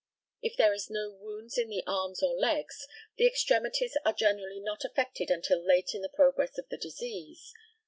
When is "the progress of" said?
6.01-6.67